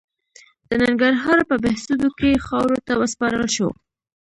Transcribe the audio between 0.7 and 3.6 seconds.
ننګرهار په بهسودو کې خاورو ته وسپارل